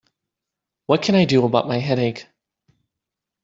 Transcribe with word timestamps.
What 0.87 1.03
can 1.03 1.13
I 1.13 1.25
do 1.25 1.45
about 1.45 1.67
my 1.67 1.77
headache? 1.77 2.25